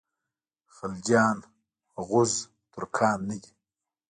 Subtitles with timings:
[0.75, 1.37] خلجیان
[2.07, 2.33] غوز
[2.73, 3.51] ترکان نه دي.